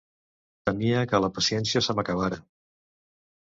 Temia 0.69 1.03
que 1.11 1.19
la 1.25 1.29
paciència 1.35 1.83
se 1.89 1.97
m'acabara... 2.01 2.41